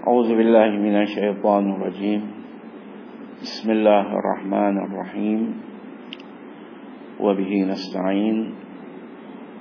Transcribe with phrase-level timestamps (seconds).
[0.00, 2.22] أعوذ بالله من الشيطان الرجيم.
[3.42, 5.40] بسم الله الرحمن الرحيم.
[7.20, 8.54] وبه نستعين.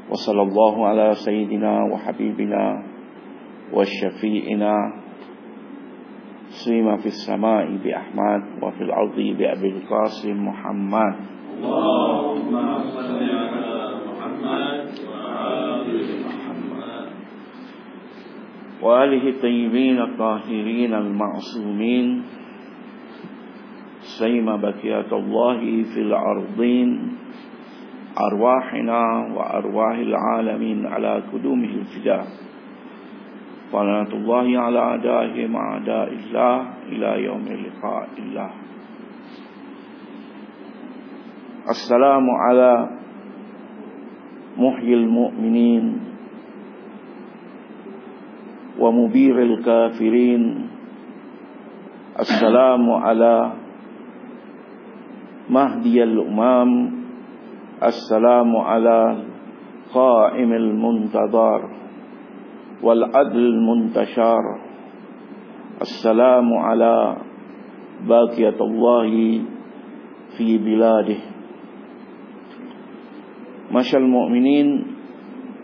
[0.10, 2.83] وصلى الله على سيدنا وحبيبنا
[3.73, 4.75] والشفيئنا
[6.49, 11.15] سيما في السماء بأحمد وفي الأرض بأبي القاسم محمد.
[11.59, 12.53] اللهم
[12.95, 13.75] صل على
[14.07, 15.87] محمد وآل
[16.23, 17.07] محمد
[18.82, 22.23] وآله الطيبين الطاهرين المعصومين.
[23.99, 25.59] سيما بكيات الله
[25.94, 27.17] في الأرضين.
[28.31, 29.02] أرواحنا
[29.36, 32.26] وأرواح العالمين على قدومه الفداء.
[33.72, 38.50] فلنة الله على أعدائهم أعداء الله إلى يوم اللقاء الله.
[41.70, 42.89] السلام على
[44.58, 46.09] محيي المؤمنين.
[48.79, 50.43] ومبير الكافرين.
[52.19, 53.36] السلام على
[55.49, 56.71] مهدي الأمام
[57.83, 59.23] السلام على
[59.94, 61.61] قائم المنتظر
[62.83, 64.44] والعدل المنتشر.
[65.81, 66.95] السلام على
[68.08, 69.11] باقية الله
[70.38, 71.19] في بلاده.
[73.69, 74.89] Masyal mu'minin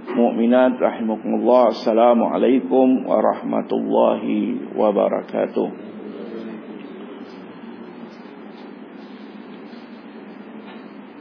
[0.06, 1.74] Mu'minat rahimakumullah.
[1.74, 5.96] Assalamualaikum warahmatullahi wabarakatuh.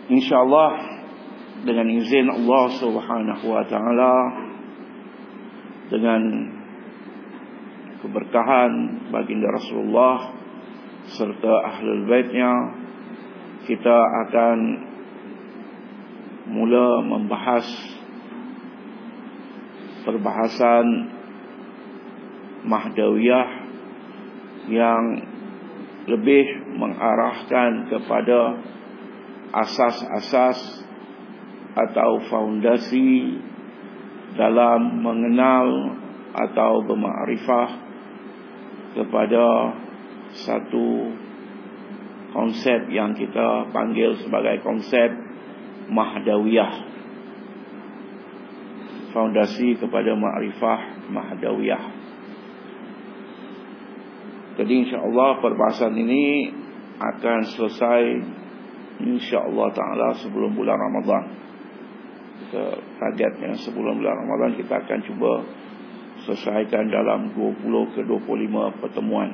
[0.05, 0.73] InsyaAllah
[1.65, 4.15] Dengan izin Allah subhanahu wa ta'ala
[5.89, 6.23] Dengan
[8.05, 8.73] Keberkahan
[9.09, 10.37] Baginda Rasulullah
[11.09, 12.53] Serta Ahlul Baitnya
[13.65, 13.97] Kita
[14.29, 14.59] akan
[16.53, 17.65] Mula membahas
[20.05, 20.87] Perbahasan
[22.65, 23.49] Mahdawiyah
[24.69, 25.05] Yang
[26.05, 28.61] Lebih mengarahkan kepada
[29.55, 30.85] asas-asas
[31.75, 33.39] atau foundasi
[34.35, 35.95] dalam mengenal
[36.35, 37.70] atau bermakrifah
[38.98, 39.47] kepada
[40.35, 41.14] satu
[42.35, 45.14] konsep yang kita panggil sebagai konsep
[45.87, 46.94] mahdawiyah
[49.14, 51.85] fondasi kepada makrifah mahdawiyah.
[54.58, 56.51] Jadi insya-Allah perbahasan ini
[56.98, 58.02] akan selesai
[59.02, 61.25] InsyaAllah ta'ala sebelum bulan Ramadan.
[62.35, 62.64] Kita
[62.98, 65.33] targetnya sebelum bulan Ramadan Kita akan cuba
[66.27, 69.31] selesaikan dalam 20 ke 25 pertemuan.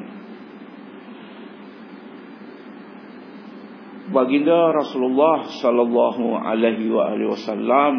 [4.10, 7.94] Baginda Rasulullah sallallahu alaihi wasallam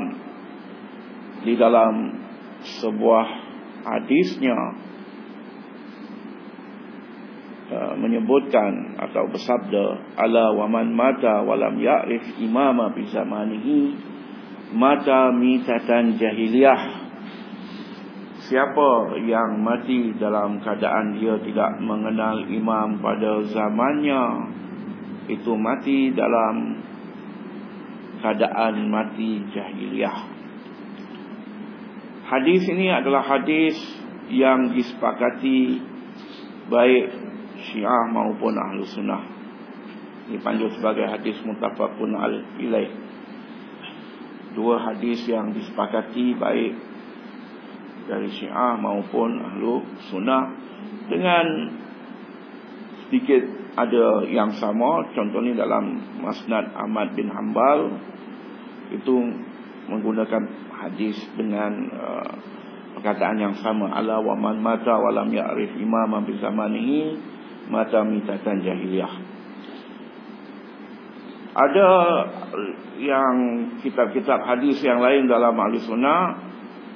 [1.42, 2.22] di dalam
[2.62, 3.28] sebuah
[3.82, 4.58] hadisnya
[7.74, 13.82] uh, menyebutkan atau bersabda ala waman mata walam ya'rif imama bi zamanihi
[14.78, 17.02] mata mitatan jahiliyah
[18.52, 24.52] siapa yang mati dalam keadaan dia tidak mengenal imam pada zamannya
[25.32, 26.84] itu mati dalam
[28.20, 30.41] keadaan mati jahiliyah.
[32.32, 33.76] Hadis ini adalah hadis
[34.32, 35.84] yang disepakati
[36.72, 37.06] baik
[37.60, 39.20] Syiah maupun Ahlu Sunnah.
[40.32, 42.88] Dipanggil sebagai hadis mutafakun al-ilaih.
[44.56, 46.72] Dua hadis yang disepakati baik
[48.08, 50.56] dari Syiah maupun Ahlu Sunnah
[51.12, 51.68] dengan
[53.04, 53.44] sedikit
[53.76, 57.92] ada yang sama contohnya dalam Masnad Ahmad bin Hanbal
[58.96, 59.16] itu
[59.92, 62.32] menggunakan hadis dengan uh,
[62.98, 63.90] perkataan yang sama.
[63.94, 67.00] Ala wa man mata wa lam ya'rif imama bi zamanihi
[67.72, 69.14] mata mitatan jahiliyah.
[71.52, 71.90] Ada
[73.02, 73.36] yang
[73.84, 76.40] kitab-kitab hadis yang lain dalam ahli sunnah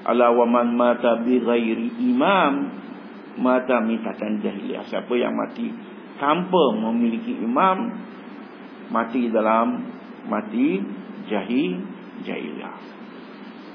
[0.06, 2.53] ala wa man mata bi ghairi imam
[3.41, 4.87] mata mitatan jahiliyah.
[4.87, 5.73] Siapa yang mati
[6.22, 7.99] tanpa memiliki imam
[8.93, 9.84] mati dalam
[10.29, 10.79] mati
[11.28, 11.84] jahil
[12.23, 12.95] jahiliyah.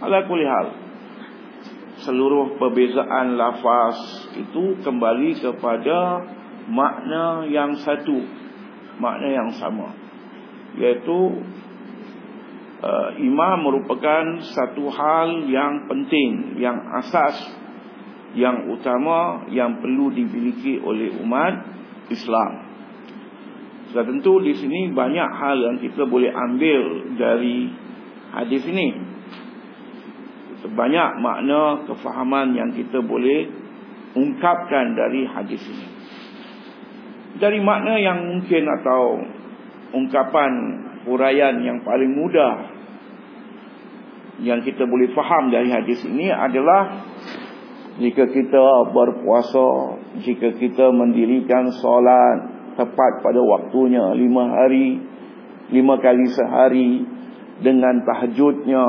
[0.00, 0.91] Ala kulli hal
[2.00, 3.97] seluruh perbezaan lafaz
[4.37, 6.25] itu kembali kepada
[6.70, 8.25] makna yang satu,
[8.97, 9.93] makna yang sama.
[10.81, 11.44] Yaitu
[12.81, 17.37] uh, imam merupakan satu hal yang penting, yang asas,
[18.32, 21.55] yang utama yang perlu dimiliki oleh umat
[22.08, 22.70] Islam.
[23.91, 27.67] Sudah tentu di sini banyak hal yang kita boleh ambil dari
[28.31, 29.10] hadis ini.
[30.61, 33.49] Banyak makna kefahaman yang kita boleh
[34.12, 35.89] ungkapkan dari hadis ini.
[37.41, 39.03] Dari makna yang mungkin atau
[39.97, 40.53] ungkapan
[41.09, 42.81] huraian yang paling mudah
[44.41, 47.05] yang kita boleh faham dari hadis ini adalah
[48.01, 52.39] jika kita berpuasa, jika kita mendirikan solat
[52.81, 54.97] tepat pada waktunya lima hari,
[55.69, 57.05] lima kali sehari
[57.61, 58.87] dengan tahajudnya,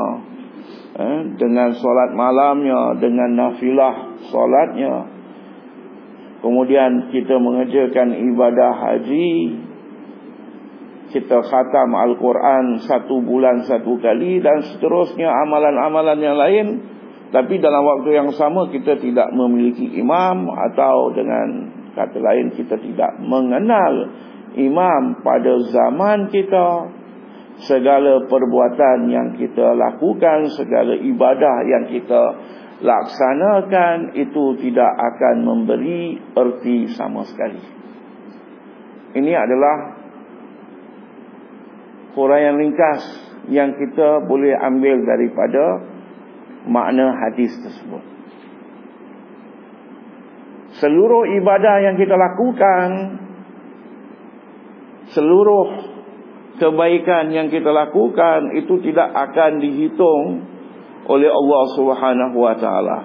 [1.02, 4.94] eh, dengan solat malamnya, dengan nafilah solatnya.
[6.42, 9.30] Kemudian kita mengerjakan ibadah haji,
[11.12, 16.66] kita khatam Al-Quran satu bulan satu kali dan seterusnya amalan-amalan yang lain.
[17.32, 21.48] Tapi dalam waktu yang sama kita tidak memiliki imam atau dengan
[21.96, 24.12] kata lain kita tidak mengenal
[24.56, 26.92] imam pada zaman kita
[27.60, 32.22] segala perbuatan yang kita lakukan segala ibadah yang kita
[32.82, 37.82] laksanakan itu tidak akan memberi erti sama sekali
[39.12, 40.02] ini adalah
[42.16, 43.00] huraian ringkas
[43.48, 45.64] yang kita boleh ambil daripada
[46.68, 48.02] makna hadis tersebut.
[50.78, 52.88] Seluruh ibadah yang kita lakukan,
[55.12, 55.91] seluruh
[56.62, 60.46] kebaikan yang kita lakukan itu tidak akan dihitung
[61.10, 62.98] oleh Allah Subhanahu wa taala.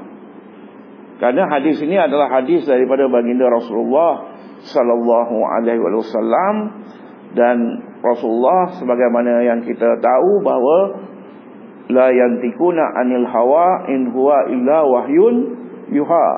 [1.17, 6.85] Karena hadis ini adalah hadis daripada baginda Rasulullah sallallahu alaihi wasallam
[7.33, 7.57] dan
[8.05, 10.77] Rasulullah sebagaimana yang kita tahu bahawa
[11.89, 15.35] la yantikuna anil hawa in huwa illa wahyun
[15.89, 16.29] yuha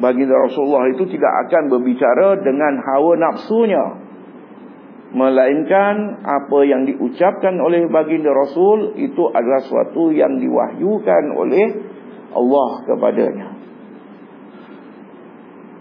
[0.00, 4.05] bagi Rasulullah itu tidak akan berbicara dengan hawa nafsunya
[5.14, 11.66] melainkan apa yang diucapkan oleh baginda Rasul itu adalah sesuatu yang diwahyukan oleh
[12.34, 13.48] Allah kepadanya.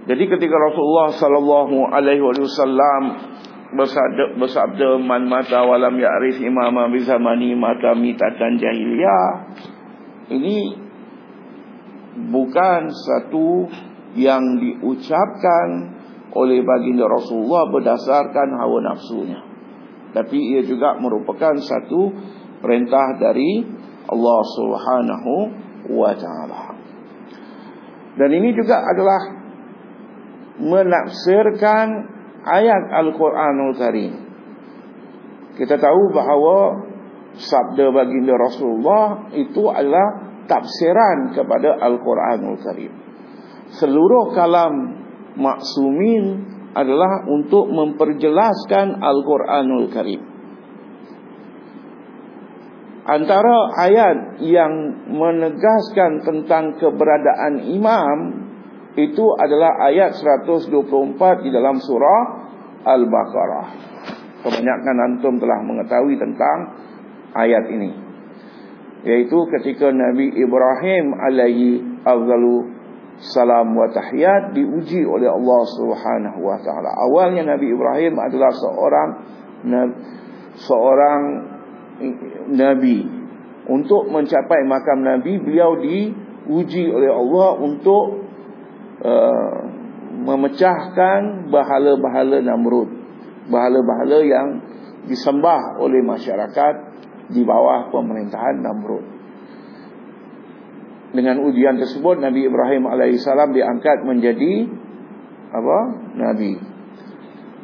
[0.06, 3.04] Jadi ketika Rasulullah sallallahu alaihi wasallam
[3.74, 9.30] bersabda, bersabda man mata walam ya'rif imama bi zamani mata mitatan jahiliyah
[10.30, 10.78] ini
[12.30, 13.66] bukan satu
[14.14, 15.95] yang diucapkan
[16.36, 19.40] oleh baginda Rasulullah berdasarkan hawa nafsunya
[20.12, 22.12] tapi ia juga merupakan satu
[22.60, 23.64] perintah dari
[24.06, 25.34] Allah Subhanahu
[25.96, 26.76] wa taala
[28.16, 29.22] dan ini juga adalah
[30.56, 31.88] menafsirkan
[32.48, 34.14] ayat Al-Quranul Karim.
[35.56, 36.58] Kita tahu bahawa
[37.36, 42.94] sabda baginda Rasulullah itu adalah tafsiran kepada Al-Quranul Karim.
[43.76, 45.05] Seluruh kalam
[45.36, 50.22] maksumin adalah untuk memperjelaskan Al-Quranul Karim.
[53.06, 54.74] Antara ayat yang
[55.14, 58.18] menegaskan tentang keberadaan imam
[58.98, 62.22] itu adalah ayat 124 di dalam surah
[62.82, 63.68] Al-Baqarah.
[64.42, 66.58] Kebanyakan antum telah mengetahui tentang
[67.38, 67.92] ayat ini.
[69.06, 72.75] Yaitu ketika Nabi Ibrahim alaihi afdalu
[73.20, 76.92] salam wa tahiyat diuji oleh Allah Subhanahu wa taala.
[77.08, 79.10] Awalnya Nabi Ibrahim adalah seorang
[80.60, 81.22] seorang
[82.52, 83.00] nabi.
[83.66, 88.26] Untuk mencapai makam nabi beliau diuji oleh Allah untuk
[88.96, 89.60] Uh,
[90.24, 92.90] memecahkan bahala-bahala Namrud.
[93.52, 94.48] Bahala-bahala yang
[95.06, 96.74] disembah oleh masyarakat
[97.30, 99.06] di bawah pemerintahan Namrud.
[101.16, 104.68] Dengan ujian tersebut Nabi Ibrahim alaihissalam diangkat menjadi
[105.56, 105.80] apa?
[106.20, 106.60] Nabi.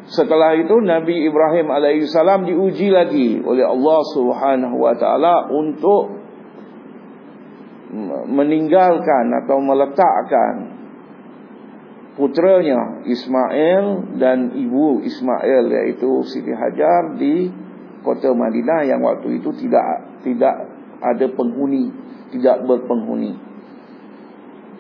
[0.08, 6.24] Setelah itu Nabi Ibrahim alaihissalam diuji lagi oleh Allah Subhanahu wa taala untuk
[8.32, 10.54] meninggalkan atau meletakkan
[12.16, 17.52] putranya Ismail dan ibu Ismail yaitu Siti Hajar di
[18.00, 19.84] kota Madinah yang waktu itu tidak
[20.24, 20.71] tidak
[21.02, 21.90] ada penghuni,
[22.32, 23.34] tidak berpenghuni.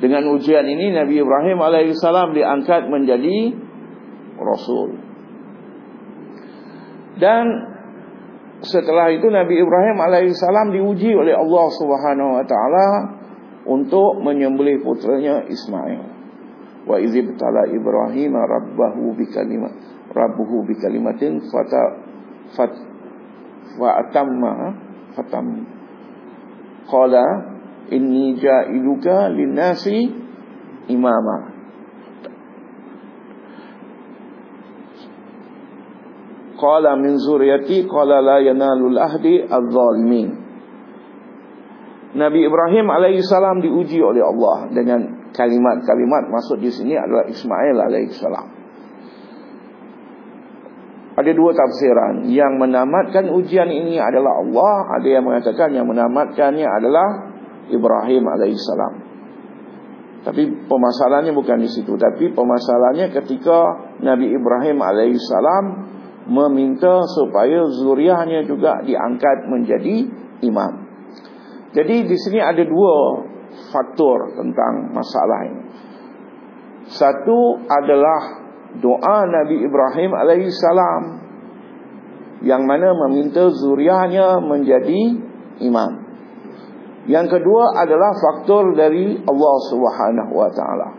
[0.01, 3.53] Dengan ujian ini Nabi Ibrahim alaihissalam diangkat menjadi
[4.41, 4.97] rasul.
[7.21, 7.45] Dan
[8.65, 11.69] setelah itu Nabi Ibrahim alaihissalam diuji oleh Allah
[12.49, 12.87] taala
[13.69, 16.21] untuk menyembelih putranya Ismail
[16.85, 19.73] wa izib tala ibrahim rabbahu bi kalimat
[20.09, 21.83] rabbuhu bi kalimatin fata
[22.57, 22.73] fat
[23.77, 24.53] wa atamma
[25.13, 25.61] fatam
[26.91, 27.25] qala
[27.88, 30.12] inni ja'iluka linnasi
[30.91, 31.38] imama
[36.60, 40.29] qala min zuriyati qala la yanalul ahdi adh-dhalimin
[42.12, 48.61] Nabi Ibrahim alaihi salam diuji oleh Allah dengan kalimat-kalimat maksud di sini adalah Ismail alaihissalam.
[51.12, 52.32] Ada dua tafsiran.
[52.32, 55.00] Yang menamatkan ujian ini adalah Allah.
[55.00, 57.08] Ada yang mengatakan yang menamatkannya adalah
[57.68, 58.94] Ibrahim alaihissalam.
[60.22, 61.98] Tapi permasalahannya bukan di situ.
[61.98, 63.60] Tapi permasalahannya ketika
[64.00, 65.65] Nabi Ibrahim alaihissalam
[66.30, 69.96] meminta supaya zuriahnya juga diangkat menjadi
[70.46, 70.74] imam.
[71.72, 73.25] Jadi di sini ada dua
[73.72, 75.63] faktor tentang masalah ini.
[76.91, 78.40] Satu adalah
[78.79, 81.03] doa Nabi Ibrahim alaihissalam
[82.41, 85.01] yang mana meminta zuriahnya menjadi
[85.61, 85.91] imam.
[87.09, 90.89] Yang kedua adalah faktor dari Allah Subhanahu wa taala.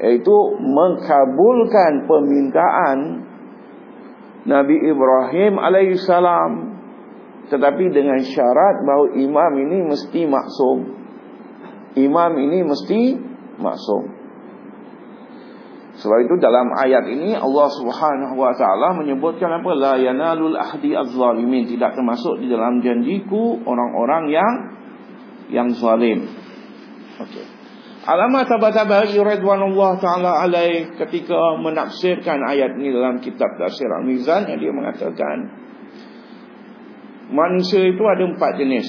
[0.00, 2.98] Yaitu mengkabulkan permintaan
[4.48, 6.52] Nabi Ibrahim alaihissalam
[7.50, 10.78] tetapi dengan syarat bahawa imam ini mesti maksum.
[11.98, 13.00] Imam ini mesti
[13.58, 14.19] maksum.
[16.00, 21.68] Sebab itu dalam ayat ini Allah Subhanahu wa taala menyebutkan apa la yanalul ahdi az-zalimin
[21.68, 24.54] tidak termasuk di dalam janjiku orang-orang yang
[25.52, 26.24] yang zalim.
[27.20, 27.44] Okey.
[28.00, 35.36] Alamat tabat-tabat ridwanullah taala alai ketika menafsirkan ayat ini dalam kitab Tafsir Al-Mizan dia mengatakan
[37.28, 38.88] manusia itu ada empat jenis.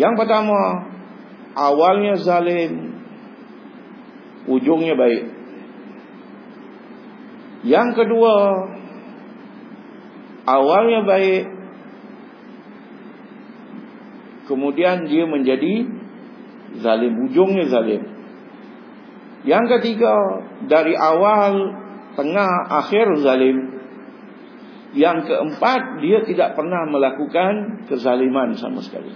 [0.00, 0.86] Yang pertama,
[1.58, 2.87] awalnya zalim,
[4.48, 5.24] ujungnya baik.
[7.68, 8.34] Yang kedua,
[10.48, 11.44] awalnya baik,
[14.48, 15.74] kemudian dia menjadi
[16.80, 18.02] zalim, ujungnya zalim.
[19.44, 20.14] Yang ketiga,
[20.66, 21.54] dari awal,
[22.16, 22.52] tengah,
[22.82, 23.78] akhir zalim.
[24.96, 29.12] Yang keempat, dia tidak pernah melakukan kezaliman sama sekali.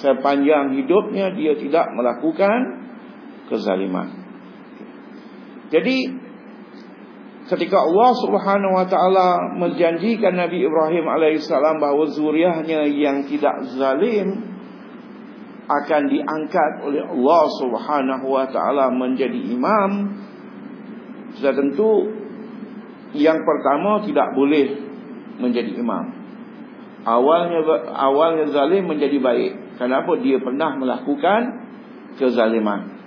[0.00, 2.79] Sepanjang hidupnya dia tidak melakukan
[3.50, 4.08] kezaliman.
[5.70, 5.98] Jadi
[7.50, 14.50] ketika Allah Subhanahu wa taala menjanjikan Nabi Ibrahim alaihissalam bahawa zuriatnya yang tidak zalim
[15.70, 19.90] akan diangkat oleh Allah Subhanahu wa taala menjadi imam,
[21.38, 22.10] sudah tentu
[23.14, 24.66] yang pertama tidak boleh
[25.42, 26.18] menjadi imam.
[27.00, 27.64] Awalnya
[27.96, 29.52] awalnya zalim menjadi baik.
[29.80, 31.40] Kenapa dia pernah melakukan
[32.20, 32.99] kezaliman?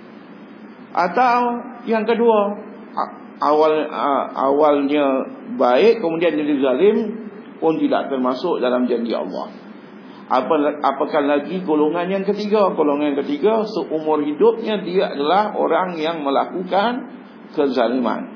[0.94, 1.38] Atau
[1.90, 2.54] yang kedua,
[3.42, 3.90] awal
[4.30, 5.26] awalnya
[5.58, 6.96] baik kemudian jadi zalim
[7.58, 9.50] pun tidak termasuk dalam janji Allah.
[10.24, 12.72] Apa apakah lagi golongan yang ketiga?
[12.72, 17.10] Golongan yang ketiga seumur hidupnya dia adalah orang yang melakukan
[17.52, 18.32] kezaliman.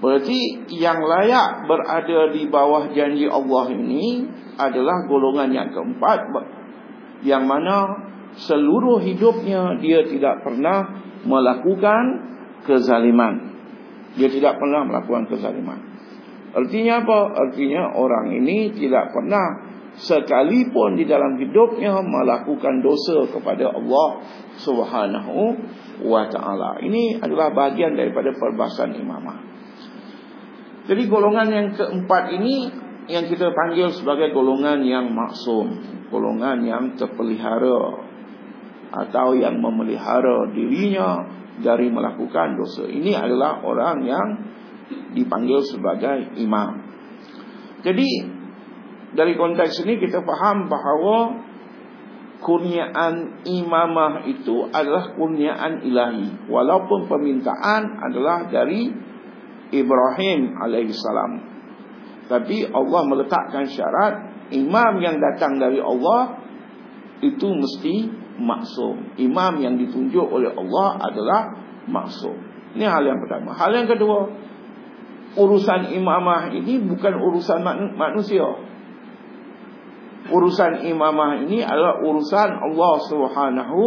[0.00, 4.24] Berarti yang layak berada di bawah janji Allah ini
[4.56, 6.20] adalah golongan yang keempat
[7.20, 12.02] yang mana seluruh hidupnya dia tidak pernah melakukan
[12.66, 13.56] kezaliman.
[14.18, 15.78] Dia tidak pernah melakukan kezaliman.
[16.50, 17.18] Artinya apa?
[17.46, 24.08] Artinya orang ini tidak pernah sekalipun di dalam hidupnya melakukan dosa kepada Allah
[24.58, 25.36] Subhanahu
[26.06, 26.82] wa taala.
[26.82, 29.38] Ini adalah bahagian daripada perbahasan imamah.
[30.90, 32.54] Jadi golongan yang keempat ini
[33.06, 35.78] yang kita panggil sebagai golongan yang maksum,
[36.10, 38.09] golongan yang terpelihara
[38.90, 41.22] atau yang memelihara dirinya
[41.62, 42.88] dari melakukan dosa.
[42.90, 44.26] Ini adalah orang yang
[45.14, 46.82] dipanggil sebagai imam.
[47.86, 48.08] Jadi
[49.14, 51.18] dari konteks ini kita faham bahawa
[52.40, 58.88] kurniaan imamah itu adalah kurniaan ilahi walaupun permintaan adalah dari
[59.70, 61.32] Ibrahim alaihissalam.
[62.26, 64.14] Tapi Allah meletakkan syarat
[64.54, 66.39] imam yang datang dari Allah
[67.20, 67.94] itu mesti
[68.40, 69.20] maksum.
[69.20, 71.40] Imam yang ditunjuk oleh Allah adalah
[71.84, 72.36] maksum.
[72.76, 73.52] Ini hal yang pertama.
[73.52, 74.30] Hal yang kedua,
[75.36, 77.60] urusan imamah ini bukan urusan
[77.94, 78.46] manusia.
[80.30, 83.80] Urusan imamah ini adalah urusan Allah Subhanahu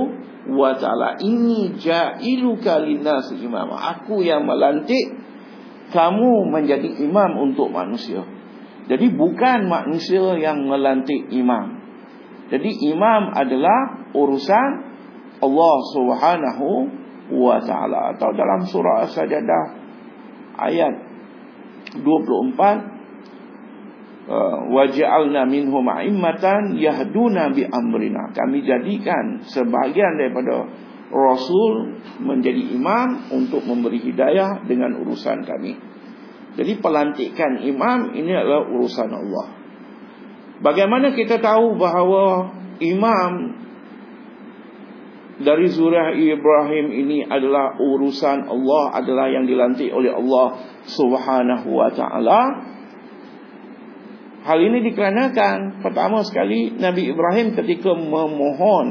[0.52, 1.16] wa taala.
[1.22, 4.02] Ini ja'iluka linnas imamah.
[4.02, 5.24] Aku yang melantik
[5.96, 8.26] kamu menjadi imam untuk manusia.
[8.84, 11.83] Jadi bukan manusia yang melantik imam.
[12.52, 14.70] Jadi imam adalah urusan
[15.44, 16.68] Allah Subhanahu
[17.34, 19.64] wa taala atau dalam surah As-Sajdah
[20.60, 20.94] ayat
[22.04, 22.04] 24
[24.28, 28.32] uh, waja'alna minhum a'immatan yahduna bi amrina.
[28.36, 30.68] Kami jadikan sebahagian daripada
[31.14, 35.78] Rasul menjadi imam untuk memberi hidayah dengan urusan kami.
[36.54, 39.63] Jadi pelantikan imam ini adalah urusan Allah.
[40.64, 43.34] Bagaimana kita tahu bahawa imam
[45.44, 52.42] dari zuriat Ibrahim ini adalah urusan Allah adalah yang dilantik oleh Allah Subhanahu wa taala.
[54.44, 58.88] Hal ini dikarenakan pertama sekali Nabi Ibrahim ketika memohon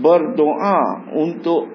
[0.00, 1.68] berdoa untuk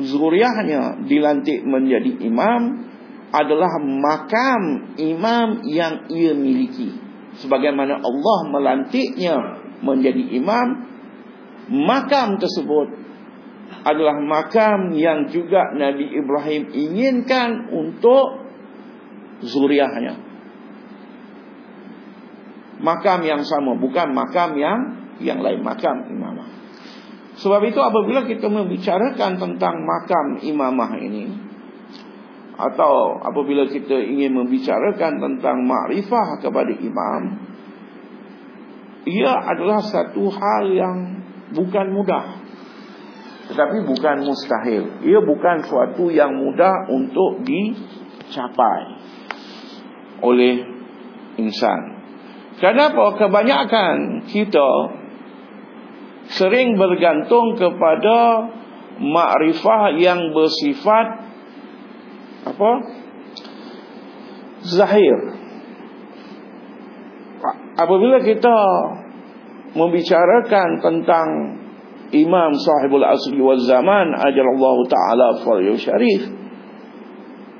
[0.00, 2.86] zuriatnya dilantik menjadi imam
[3.28, 7.07] adalah makam imam yang ia miliki.
[7.38, 9.36] Sebagaimana Allah melantiknya
[9.80, 10.68] menjadi imam,
[11.70, 12.98] makam tersebut
[13.86, 18.48] adalah makam yang juga Nabi Ibrahim inginkan untuk
[19.44, 20.28] zuriatnya
[22.78, 24.78] makam yang sama bukan makam yang
[25.18, 26.46] yang lain makam imamah.
[27.38, 31.47] Sebab itu apabila kita membicarakan tentang makam imamah ini
[32.58, 37.48] atau apabila kita ingin membicarakan tentang makrifah kepada imam
[39.08, 40.98] ia adalah satu hal yang
[41.56, 42.44] bukan mudah.
[43.48, 45.00] Tetapi bukan mustahil.
[45.08, 48.82] Ia bukan suatu yang mudah untuk dicapai
[50.20, 50.54] oleh
[51.40, 51.96] insan.
[52.60, 53.16] Kenapa?
[53.16, 54.70] Kebanyakan kita
[56.28, 58.50] sering bergantung kepada
[59.00, 61.27] makrifah yang bersifat
[62.46, 62.70] apa?
[64.62, 65.18] Zahir.
[67.78, 68.58] Apabila kita
[69.78, 71.28] membicarakan tentang
[72.10, 76.24] Imam Sahibul Asri wal Zaman ajalallahu taala fardhu syarif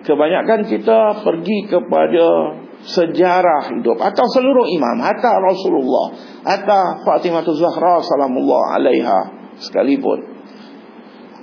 [0.08, 6.06] kebanyakan kita pergi kepada sejarah hidup atau seluruh imam hatta Rasulullah
[6.49, 9.20] hatta Fatimah Zahra salamullah alaiha
[9.61, 10.25] sekalipun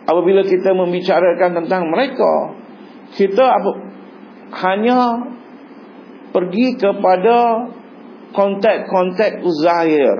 [0.09, 2.64] apabila kita membicarakan tentang mereka
[3.13, 3.71] kita apa,
[4.65, 5.00] hanya
[6.33, 7.69] pergi kepada
[8.33, 10.17] konteks-konteks zahir.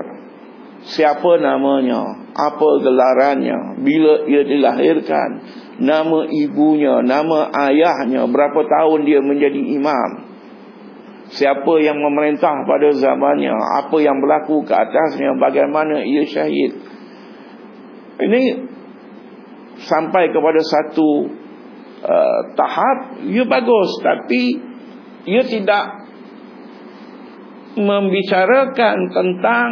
[0.86, 2.30] Siapa namanya?
[2.30, 3.82] Apa gelarannya?
[3.82, 5.30] Bila ia dilahirkan?
[5.82, 8.22] Nama ibunya nama ayahnya?
[8.30, 10.10] Berapa tahun dia menjadi imam?
[11.26, 13.50] Siapa yang memerintah pada zamannya?
[13.82, 15.34] Apa yang berlaku ke atasnya?
[15.42, 16.78] Bagaimana ia syahid?
[18.16, 18.42] Ini
[19.76, 21.28] Sampai kepada satu
[22.06, 23.90] uh, Tahap Ia bagus.
[24.00, 24.42] Tapi
[25.26, 25.84] Ia tidak
[27.76, 29.68] Membicarakan tentang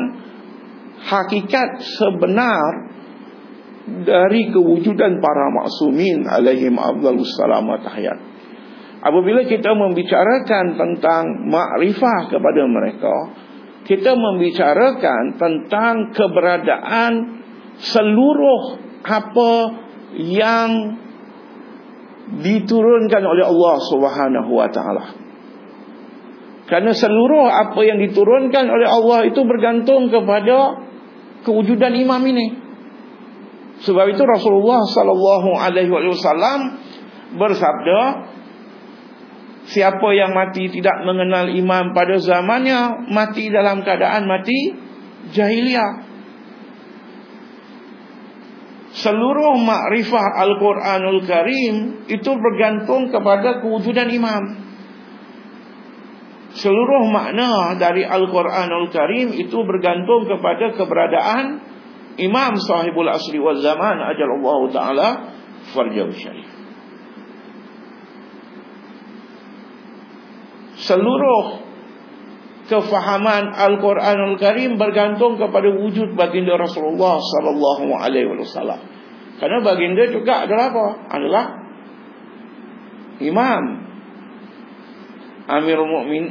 [1.04, 2.90] Hakikat sebenar
[4.04, 8.18] Dari kewujudan para maksumin Alaihim abdullah salamat hayat
[9.04, 13.16] Apabila kita membicarakan tentang makrifah kepada mereka,
[13.84, 17.12] kita membicarakan tentang keberadaan
[17.84, 19.52] seluruh apa
[20.16, 20.70] yang
[22.24, 25.04] diturunkan oleh Allah Subhanahu wa taala.
[26.64, 30.80] Karena seluruh apa yang diturunkan oleh Allah itu bergantung kepada
[31.44, 32.46] kewujudan imam ini.
[33.84, 36.80] Sebab itu Rasulullah sallallahu alaihi wasallam
[37.36, 38.00] bersabda,
[39.64, 44.76] Siapa yang mati tidak mengenal imam pada zamannya Mati dalam keadaan mati
[45.32, 46.13] jahiliah
[48.94, 54.44] Seluruh makrifah Al-Quranul Karim Itu bergantung kepada kewujudan imam.
[56.54, 61.74] Seluruh makna dari Al-Quranul Karim Itu bergantung kepada keberadaan
[62.14, 63.98] Imam sahibul asri wal zaman.
[63.98, 65.08] Ajalallah ta'ala
[65.74, 66.54] Farjah syarif
[70.84, 71.63] seluruh
[72.64, 78.80] kefahaman Al-Quranul Karim bergantung kepada wujud baginda Rasulullah sallallahu alaihi wasallam.
[79.36, 80.86] Karena baginda juga adalah apa?
[81.12, 81.44] Adalah
[83.20, 83.64] imam.
[85.44, 86.24] Amirul Mukmin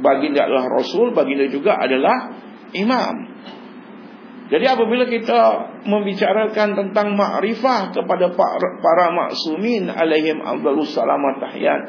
[0.00, 2.32] baginda adalah rasul, baginda juga adalah
[2.72, 3.14] imam.
[4.44, 5.40] Jadi apabila kita
[5.88, 8.32] membicarakan tentang makrifah kepada
[8.80, 11.82] para maksumin alaihim afdalus salamat tahiyat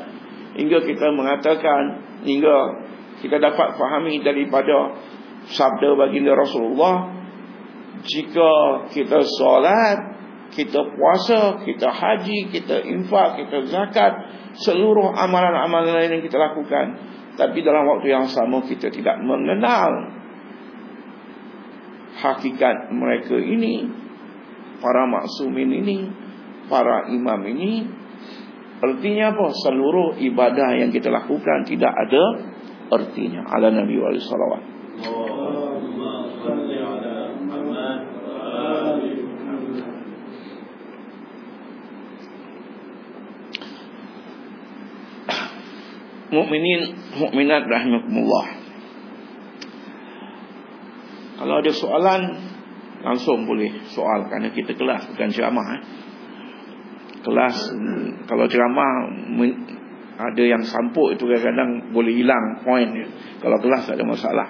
[0.55, 2.84] hingga kita mengatakan hingga
[3.25, 4.93] kita dapat fahami daripada
[5.49, 7.09] sabda baginda Rasulullah
[8.05, 8.51] jika
[8.93, 9.97] kita solat
[10.53, 14.13] kita puasa kita haji kita infak kita zakat
[14.61, 17.01] seluruh amalan-amalan lain yang kita lakukan
[17.33, 20.13] tapi dalam waktu yang sama kita tidak mengenal
[22.21, 23.89] hakikat mereka ini
[24.77, 25.97] para maksumin ini
[26.69, 27.73] para imam ini
[28.75, 29.55] Artinya apa?
[29.55, 32.23] Seluruh ibadah yang kita lakukan tidak ada
[32.91, 33.41] artinya.
[33.49, 34.73] Ala Nabi wa sallallahu
[46.25, 46.81] Mukminin,
[47.15, 48.45] mukminat rahimakumullah.
[51.39, 52.21] Kalau ada soalan
[53.05, 55.81] langsung boleh soal kerana kita kelas bukan ceramah eh.
[57.21, 57.57] kelas
[58.25, 59.13] kalau ceramah
[60.15, 63.07] ada yang sampuk itu kadang-kadang boleh hilang poin dia.
[63.43, 64.47] kalau kelas tak ada masalah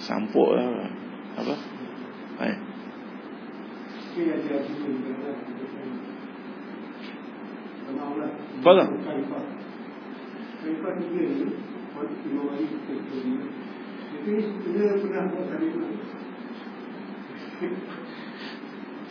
[0.00, 0.88] sampuk lah
[1.36, 1.54] apa
[2.48, 2.56] eh.
[12.26, 12.66] Imam Ali
[14.16, 14.32] Itu
[15.06, 15.46] pernah buat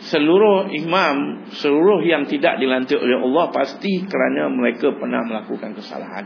[0.06, 6.24] Seluruh imam Seluruh yang tidak dilantik oleh Allah Pasti kerana mereka pernah melakukan kesalahan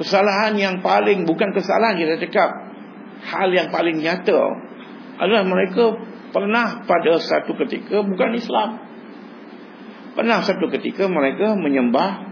[0.00, 2.50] Kesalahan yang paling Bukan kesalahan kita cakap
[3.28, 4.40] Hal yang paling nyata
[5.20, 6.00] Adalah mereka
[6.32, 8.80] pernah pada satu ketika Bukan Islam
[10.16, 12.24] Pernah satu ketika mereka menyembah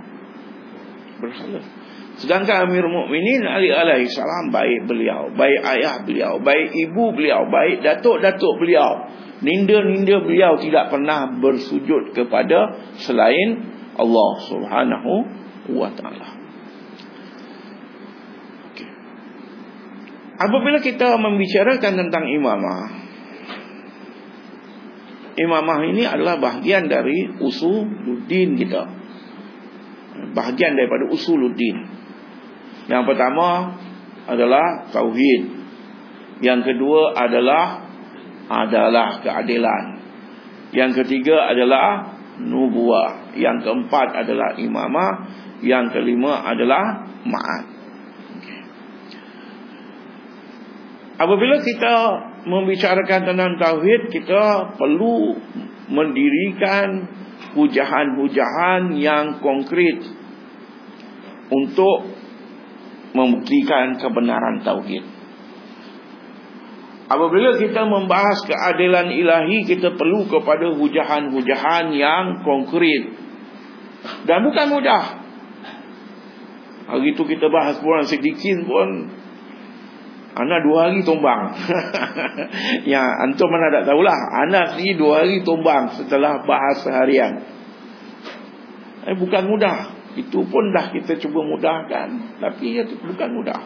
[1.21, 7.45] Bersalah Sedangkan Amir Mukminin Ali alaihi salam baik beliau, baik ayah beliau, baik ibu beliau,
[7.45, 9.05] baik datuk-datuk beliau.
[9.45, 15.13] Ninda-ninda beliau tidak pernah bersujud kepada selain Allah Subhanahu
[15.77, 16.29] wa taala.
[20.37, 23.09] Apabila kita membicarakan tentang imamah
[25.37, 28.85] Imamah ini adalah bahagian dari usuluddin kita
[30.37, 31.97] Bahagian daripada usuluddin
[32.87, 33.75] yang pertama
[34.31, 35.43] adalah tauhid.
[36.43, 37.86] Yang kedua adalah
[38.47, 39.85] adalah keadilan.
[40.75, 43.35] Yang ketiga adalah nubuah.
[43.39, 45.13] Yang keempat adalah imamah.
[45.65, 46.85] Yang kelima adalah
[47.25, 47.65] ma'at.
[51.17, 51.97] Apabila kita
[52.45, 55.33] membicarakan tentang tauhid, kita perlu
[55.89, 57.09] mendirikan
[57.57, 60.05] hujahan-hujahan yang konkret
[61.49, 62.13] untuk
[63.17, 65.16] membuktikan kebenaran tauhid.
[67.07, 73.15] Apabila kita membahas keadilan ilahi, kita perlu kepada hujahan-hujahan yang konkret.
[74.27, 75.05] Dan bukan mudah.
[76.87, 79.11] Hari itu kita bahas pun sedikit pun
[80.37, 81.51] Anak dua hari tumbang
[82.93, 84.19] Ya antum mana tak tahulah.
[84.47, 87.43] Anak ni dua hari tumbang Setelah bahas seharian.
[89.11, 89.99] Eh, Bukan mudah.
[90.15, 92.39] Itu pun dah kita cuba mudahkan.
[92.39, 93.61] Tapi itu bukan mudah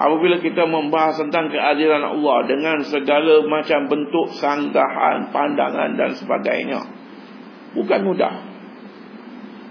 [0.00, 6.80] Apabila kita membahas tentang keadilan Allah Dengan segala macam bentuk sanggahan, pandangan dan sebagainya
[7.76, 8.34] Bukan mudah.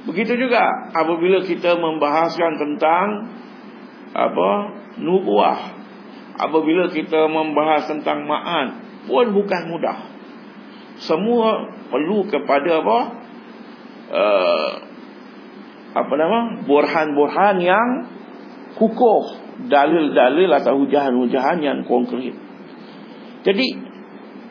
[0.06, 3.06] Begitu juga apabila kita membahaskan tentang
[4.14, 4.50] apa
[5.02, 5.60] Nubuah
[6.38, 9.98] Apabila kita membahas tentang ma'an Pun bukan mudah.
[11.02, 13.00] Semua perlu kepada apa
[14.14, 14.70] uh,
[15.90, 16.40] apa nama
[16.70, 17.90] burhan-burhan yang
[18.78, 22.32] kukuh dalil-dalil atau hujahan-hujahan yang konkret.
[23.44, 23.68] Jadi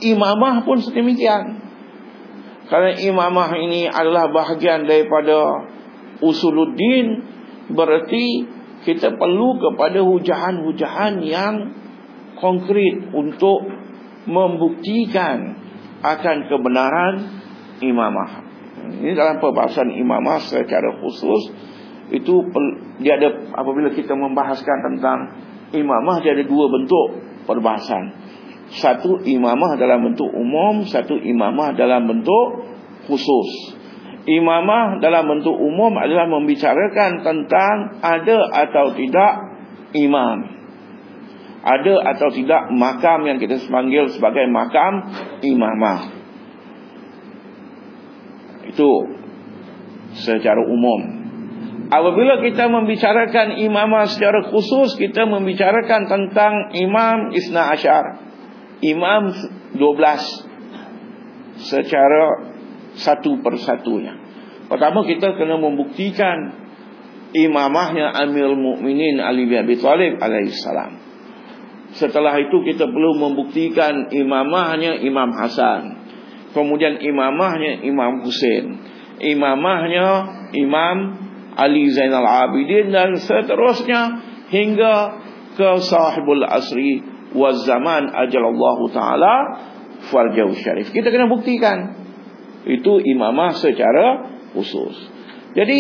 [0.05, 1.65] imamah pun sedemikian.
[2.69, 5.65] Kerana imamah ini adalah bahagian daripada
[6.21, 7.25] usuluddin
[7.73, 8.45] berarti
[8.85, 11.55] kita perlu kepada hujahan-hujahan yang
[12.37, 13.65] konkret untuk
[14.29, 15.57] membuktikan
[16.05, 17.15] akan kebenaran
[17.81, 18.47] imamah.
[18.79, 21.43] Ini dalam perbahasan imamah secara khusus
[22.09, 22.35] itu
[23.05, 25.19] dia ada apabila kita membahaskan tentang
[25.77, 27.07] imamah dia ada dua bentuk
[27.45, 28.17] perbahasan.
[28.69, 32.69] Satu imamah dalam bentuk umum, satu imamah dalam bentuk
[33.09, 33.77] khusus.
[34.29, 39.33] Imamah dalam bentuk umum adalah membicarakan tentang ada atau tidak
[39.97, 40.37] imam.
[41.65, 45.09] Ada atau tidak makam yang kita panggil sebagai makam
[45.41, 46.13] imamah.
[48.69, 48.91] Itu
[50.13, 51.18] secara umum.
[51.89, 58.21] Apabila kita membicarakan imamah secara khusus, kita membicarakan tentang imam Isna Ashar.
[58.85, 59.33] Imam
[59.73, 62.25] 12 secara
[62.95, 64.15] satu persatunya.
[64.69, 66.53] Pertama kita kena membuktikan
[67.33, 70.93] imamahnya Amir Mukminin Ali bin Abi Thalib alaihissalam.
[71.97, 76.05] Setelah itu kita perlu membuktikan imamahnya Imam Hasan.
[76.53, 78.81] Kemudian imamahnya Imam Hussein
[79.19, 80.07] Imamahnya
[80.55, 81.28] Imam
[81.59, 84.03] Ali Zainal Abidin Dan seterusnya
[84.49, 84.95] Hingga
[85.59, 87.03] ke sahibul asri
[87.35, 89.35] Wa zaman ajalallahu ta'ala
[90.09, 91.99] Farjau syarif Kita kena buktikan
[92.65, 94.97] Itu imamah secara khusus.
[95.59, 95.79] Jadi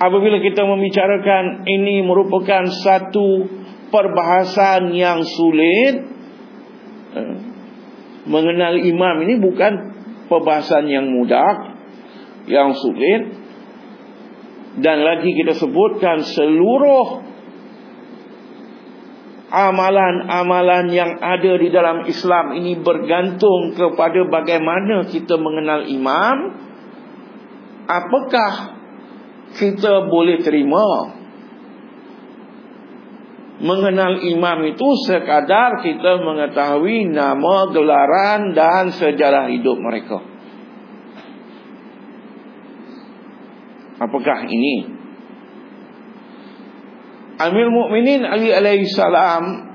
[0.00, 3.58] Apabila kita membicarakan Ini merupakan satu
[3.90, 5.94] perbahasan yang sulit
[7.16, 7.36] eh,
[8.28, 9.72] mengenal imam ini bukan
[10.28, 11.74] perbahasan yang mudah
[12.48, 13.34] yang sulit
[14.78, 17.26] dan lagi kita sebutkan seluruh
[19.48, 26.36] amalan-amalan yang ada di dalam Islam ini bergantung kepada bagaimana kita mengenal imam
[27.88, 28.76] apakah
[29.56, 31.17] kita boleh terima
[33.58, 40.22] mengenal imam itu sekadar kita mengetahui nama, gelaran dan sejarah hidup mereka
[43.98, 44.98] apakah ini
[47.38, 49.70] Amir Mukminin Ali alaihi salam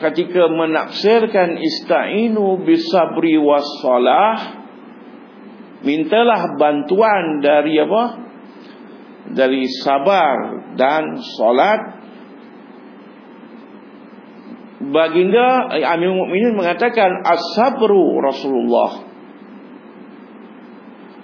[0.00, 4.64] ketika menafsirkan ista'inu bisabri wassalah
[5.84, 8.04] mintalah bantuan dari apa?
[9.28, 10.36] Dari sabar
[10.80, 11.97] dan solat
[14.78, 19.10] Baginda Amir Mukminin mengatakan as-sabru Rasulullah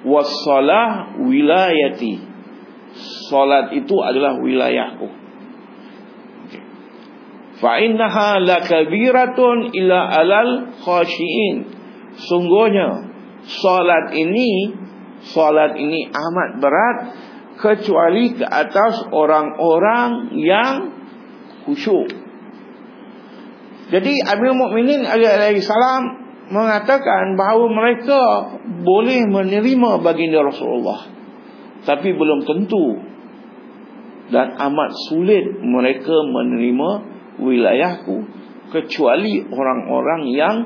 [0.02, 2.34] wassalah wilayati
[3.26, 5.08] Salat itu adalah wilayahku.
[7.58, 11.56] Fa innaha lakabiratun ila alal khashiin.
[12.14, 13.10] Sungguhnya
[13.58, 14.70] salat ini
[15.34, 16.98] salat ini amat berat
[17.58, 20.94] kecuali ke atas orang-orang yang
[21.66, 22.23] khusyuk.
[23.92, 28.20] Jadi Amir Mukminin alaihi salam mengatakan bahawa mereka
[28.84, 31.08] boleh menerima baginda Rasulullah.
[31.84, 32.96] Tapi belum tentu
[34.32, 36.90] dan amat sulit mereka menerima
[37.44, 38.24] wilayahku
[38.72, 40.56] kecuali orang-orang yang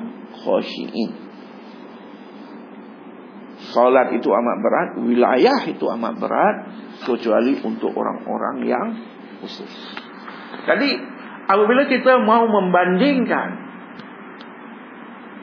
[0.47, 1.29] khasyiin
[3.71, 6.57] salat itu amat berat wilayah itu amat berat
[7.05, 8.87] kecuali untuk orang-orang yang
[9.45, 9.71] khusus.
[10.65, 10.91] Jadi
[11.49, 13.67] apabila kita mau membandingkan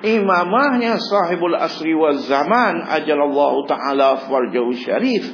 [0.05, 5.25] imamahnya sahibul asri wal zaman ajalallahu ta'ala farjahu syarif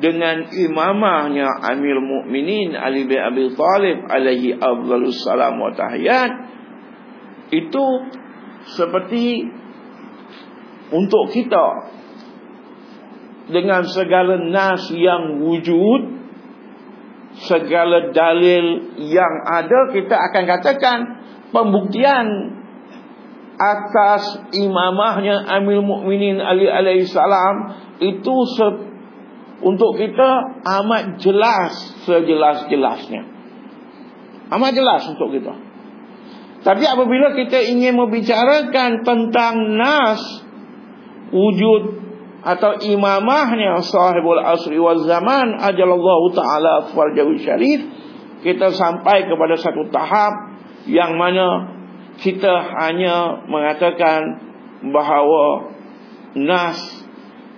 [0.00, 6.32] dengan imamahnya Amir Mukminin Ali bin Abi Talib alaihi afdhalus salam wa tahiyat
[7.52, 7.86] itu
[8.76, 9.48] seperti
[10.92, 11.92] untuk kita
[13.46, 16.25] dengan segala nas yang wujud
[17.44, 20.98] segala dalil yang ada kita akan katakan
[21.52, 22.26] pembuktian
[23.56, 28.34] atas imamahnya Amir Mukminin Ali alaihi salam itu
[29.64, 31.72] untuk kita amat jelas
[32.04, 33.22] sejelas-jelasnya.
[34.52, 35.56] Amat jelas untuk kita.
[36.60, 40.20] Tapi apabila kita ingin membicarakan tentang nas
[41.30, 42.05] wujud
[42.46, 47.82] atau imamahnya sahibul asri wal zaman ajalallahu taala farjahu syarif
[48.46, 50.54] kita sampai kepada satu tahap
[50.86, 51.74] yang mana
[52.22, 54.22] kita hanya mengatakan
[54.94, 55.74] bahawa
[56.38, 56.78] nas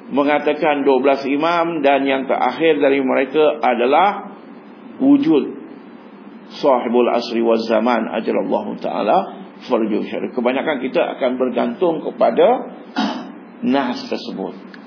[0.09, 4.33] mengatakan 12 imam dan yang terakhir dari mereka adalah
[5.05, 5.53] wujud
[6.48, 9.37] sahibul asri wal zaman ajalallahu taala
[9.68, 10.33] farjuh syarif.
[10.33, 12.48] Kebanyakan kita akan bergantung kepada
[13.61, 14.77] nas tersebut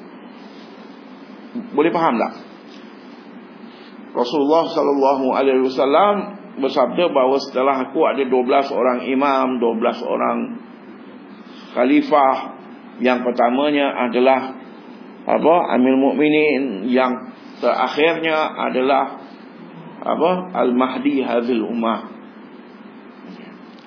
[1.52, 2.34] boleh faham tak?
[4.12, 6.16] Rasulullah sallallahu alaihi wasallam
[6.60, 10.40] bersabda bahawa setelah aku ada 12 orang imam 12 orang
[11.72, 12.60] khalifah
[13.00, 14.60] yang pertamanya adalah
[15.22, 15.56] apa?
[15.78, 17.32] Amir Mukminin yang
[17.64, 19.22] terakhirnya adalah
[20.02, 20.32] apa?
[20.66, 22.10] Al-Mahdi Hazil Ummah.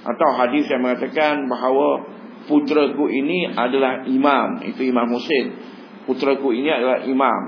[0.05, 2.07] Atau hadis yang mengatakan bahawa
[2.45, 5.74] putraku ini adalah imam itu Imam Husain
[6.07, 7.43] putraku ini adalah imam.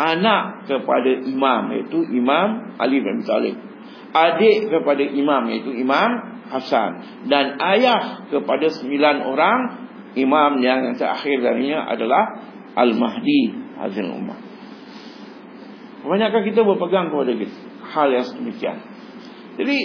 [0.00, 3.58] Anak kepada imam iaitu Imam Ali bin Talib.
[4.10, 7.24] Adik kepada imam iaitu Imam Hasan.
[7.28, 9.58] Dan ayah kepada sembilan orang
[10.18, 12.42] imam yang terakhir darinya adalah
[12.74, 13.42] Al-Mahdi
[13.78, 14.38] Hazin Ummah
[16.00, 17.32] Kebanyakan kita berpegang kepada
[17.90, 18.76] hal yang sedemikian.
[19.60, 19.78] Jadi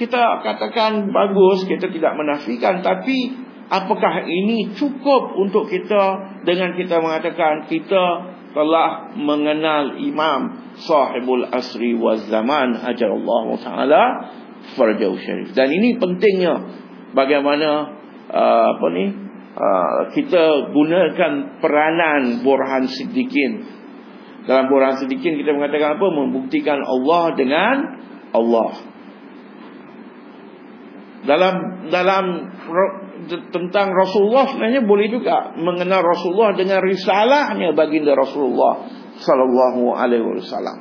[0.00, 3.30] kita katakan bagus Kita tidak menafikan Tapi
[3.70, 8.04] apakah ini cukup untuk kita Dengan kita mengatakan Kita
[8.50, 14.04] telah mengenal imam Sahibul Asri wa Zaman Ajarallah Ta'ala
[14.74, 16.54] Farjau Syarif Dan ini pentingnya
[17.14, 17.70] Bagaimana
[18.28, 23.66] uh, Apa ni Ah, kita gunakan peranan Burhan Siddiqin.
[24.46, 26.06] Dalam Burhan Siddiqin kita mengatakan apa?
[26.06, 27.76] Membuktikan Allah dengan
[28.30, 28.72] Allah.
[31.26, 31.54] Dalam
[31.90, 32.24] dalam
[33.28, 38.86] tentang Rasulullah sebenarnya boleh juga mengenal Rasulullah dengan risalahnya baginda Rasulullah
[39.20, 40.78] sallallahu alaihi wasallam.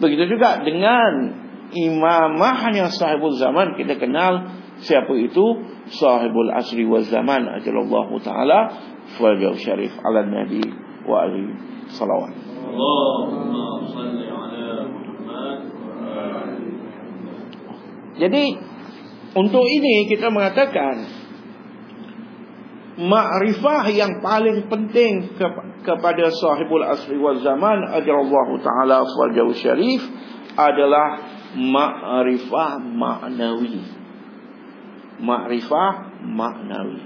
[0.00, 1.36] Begitu juga dengan
[1.72, 3.76] imamahnya sahibul zaman.
[3.76, 4.48] Kita kenal
[4.82, 5.64] siapa itu?
[5.90, 8.72] Sahibul asri wal zaman ajallahu taala
[9.18, 10.62] fajr syarif ala nabi
[11.04, 11.44] wa ali
[11.92, 12.32] salawat.
[12.70, 15.58] Allahumma salli ala Muhammad.
[18.20, 18.44] Jadi
[19.30, 21.06] Untuk ini kita mengatakan
[22.98, 25.46] Ma'rifah yang paling penting ke,
[25.86, 30.02] kepada sahibul asri wal zaman ajarallahu taala fal syarif
[30.58, 31.22] adalah
[31.54, 33.86] ma'rifah maknawi.
[35.22, 37.02] Ma'rifah maknawi.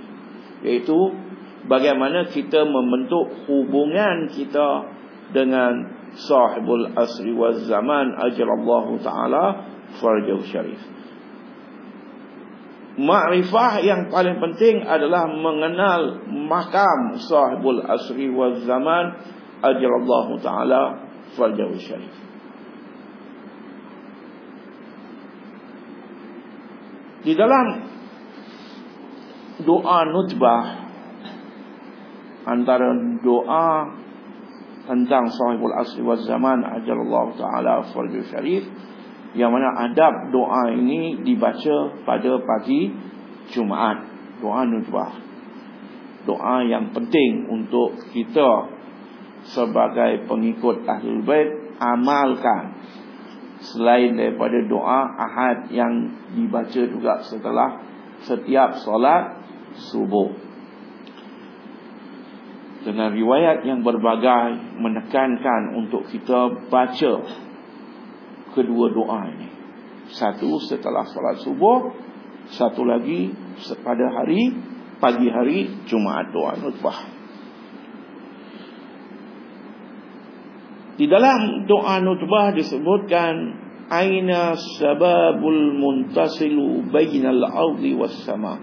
[0.64, 0.98] Iaitu
[1.68, 4.88] bagaimana kita membentuk hubungan kita
[5.36, 5.72] dengan
[6.16, 9.68] sahibul asri wal zaman ajarallahu taala
[10.00, 10.16] fal
[10.48, 10.80] syarif.
[12.94, 19.18] Ma'rifah yang paling penting adalah mengenal makam sahibul asri wal zaman
[19.66, 22.14] ajarallahu taala fal syarif.
[27.26, 27.66] Di dalam
[29.66, 30.64] doa nutbah
[32.46, 32.94] antara
[33.26, 33.90] doa
[34.86, 38.70] tentang sahibul asri wal zaman ajarallahu taala fal syarif
[39.34, 42.94] yang mana adab doa ini dibaca pada pagi
[43.50, 43.98] Jumaat.
[44.38, 45.12] Doa nutbah.
[46.24, 48.72] Doa yang penting untuk kita
[49.44, 51.50] sebagai pengikut Ahlul Bait
[51.82, 52.80] amalkan.
[53.60, 55.92] Selain daripada doa ahad yang
[56.36, 57.80] dibaca juga setelah
[58.24, 59.40] setiap solat
[59.92, 60.32] subuh.
[62.84, 67.12] Dengan riwayat yang berbagai menekankan untuk kita baca
[68.54, 69.48] kedua doa ini.
[70.14, 71.90] Satu setelah salat subuh,
[72.54, 73.34] satu lagi
[73.82, 74.54] pada hari
[75.02, 75.58] pagi hari
[75.90, 76.98] Jumaat doa nutbah.
[80.94, 83.34] Di dalam doa nutbah disebutkan
[83.90, 88.56] aina sababul muntasilu bainal ardi was sama.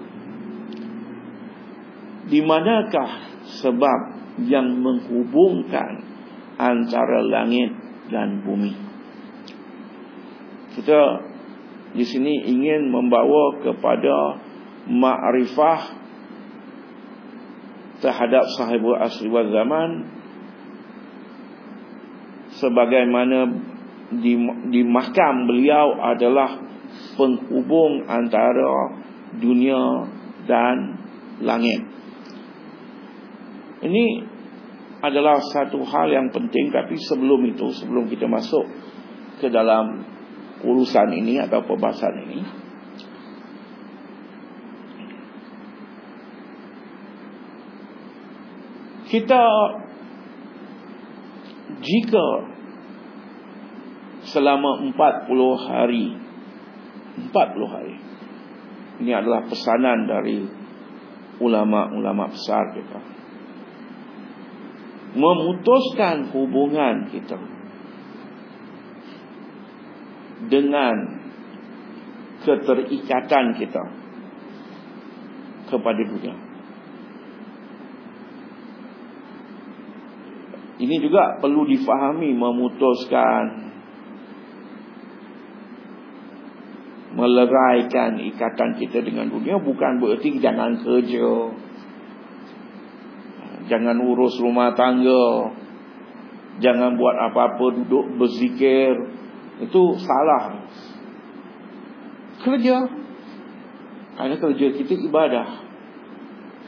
[2.32, 4.00] Di manakah sebab
[4.48, 6.08] yang menghubungkan
[6.56, 7.76] antara langit
[8.08, 8.91] dan bumi?
[10.78, 11.02] Kita
[11.92, 14.40] di sini ingin membawa kepada
[14.88, 16.00] makrifah
[18.02, 20.10] terhadap sahibul asri wal zaman
[22.58, 23.52] sebagaimana
[24.12, 24.36] di,
[24.74, 26.60] di mahkam beliau adalah
[27.16, 29.00] penghubung antara
[29.40, 30.08] dunia
[30.50, 31.00] dan
[31.40, 31.80] langit.
[33.82, 34.06] Ini
[35.02, 38.70] adalah satu hal yang penting tapi sebelum itu sebelum kita masuk
[39.42, 40.06] ke dalam
[40.64, 42.40] urusan ini atau pembahasan ini.
[49.12, 49.44] Kita
[51.82, 52.28] jika
[54.24, 56.16] selama 40 hari
[57.28, 57.96] 40 hari
[59.04, 60.46] ini adalah pesanan dari
[61.42, 63.02] ulama-ulama besar kita
[65.18, 67.36] memutuskan hubungan kita
[70.52, 70.96] dengan
[72.44, 73.84] keterikatan kita
[75.72, 76.36] kepada dunia.
[80.82, 83.44] Ini juga perlu difahami memutuskan
[87.12, 91.32] meleraikan ikatan kita dengan dunia bukan bererti jangan kerja.
[93.70, 95.54] Jangan urus rumah tangga.
[96.60, 99.21] Jangan buat apa-apa duduk berzikir
[99.62, 100.66] itu salah.
[102.42, 102.78] Kerja.
[104.18, 105.48] Kerana kerja kita ibadah.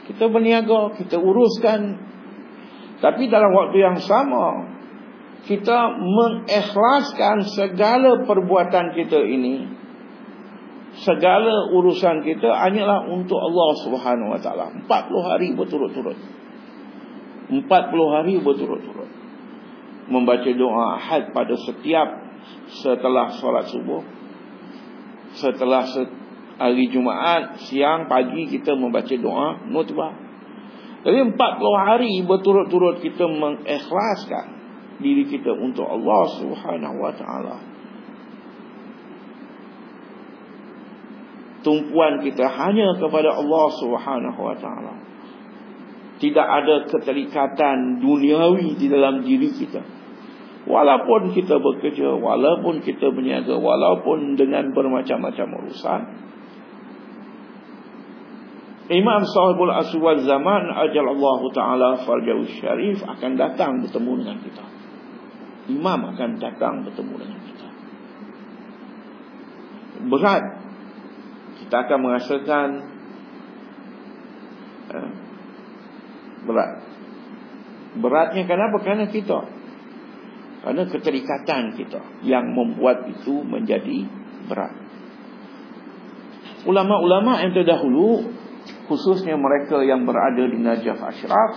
[0.06, 1.98] Kita berniaga kita uruskan.
[3.02, 4.74] Tapi dalam waktu yang sama
[5.44, 9.82] kita mengikhlaskan segala perbuatan kita ini.
[10.94, 14.66] Segala urusan kita hanyalah untuk Allah Subhanahu Wa Taala.
[14.86, 16.16] 40 hari berturut-turut.
[17.50, 19.10] 40 hari berturut-turut.
[20.06, 22.23] Membaca doa ahad pada setiap
[22.82, 24.02] setelah solat subuh
[25.34, 25.82] setelah
[26.58, 30.24] hari Jumaat siang pagi kita membaca doa nutbah
[31.04, 31.36] jadi 40
[31.84, 34.56] hari berturut-turut kita mengikhlaskan
[35.04, 37.56] diri kita untuk Allah Subhanahu wa taala.
[41.60, 44.94] Tumpuan kita hanya kepada Allah Subhanahu wa taala.
[46.24, 50.03] Tidak ada keterikatan duniawi di dalam diri kita
[50.64, 56.02] Walaupun kita bekerja, walaupun kita berniaga, walaupun dengan bermacam-macam urusan.
[58.84, 64.64] Imam sahibul aswad zaman ajal Allah Ta'ala farjau syarif akan datang bertemu dengan kita.
[65.68, 67.68] Imam akan datang bertemu dengan kita.
[70.04, 70.44] Berat.
[71.64, 72.68] Kita akan merasakan
[74.92, 75.10] eh,
[76.44, 76.70] berat.
[78.00, 78.76] Beratnya kenapa?
[78.84, 79.53] Kerana kita
[80.64, 84.08] kerana keterikatan kita yang membuat itu menjadi
[84.48, 84.72] berat.
[86.64, 88.32] ulama-ulama yang terdahulu
[88.88, 91.52] khususnya mereka yang berada di Najaf Ashraf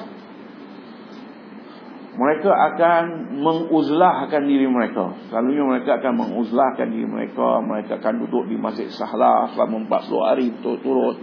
[2.17, 5.13] mereka akan menguzlahkan diri mereka.
[5.29, 7.61] Selalunya mereka akan menguzlahkan diri mereka.
[7.61, 11.17] Mereka akan duduk di Masjid Sahlah selama 40 hari turut-turut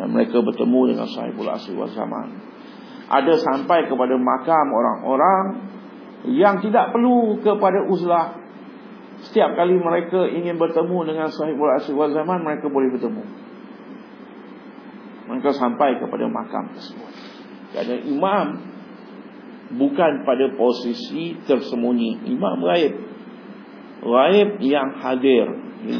[0.00, 2.40] dan mereka bertemu dengan sahibul asri wal zaman.
[3.12, 5.44] Ada sampai kepada makam orang-orang
[6.26, 8.42] yang tidak perlu kepada uzlah.
[9.30, 13.24] Setiap kali mereka ingin bertemu dengan sahibul asri wal zaman mereka boleh bertemu.
[15.26, 17.12] Mereka sampai kepada makam tersebut.
[17.74, 18.46] Kerana imam
[19.74, 22.28] bukan pada posisi tersembunyi.
[22.30, 22.94] Imam gaib.
[24.04, 25.46] Gaib yang hadir.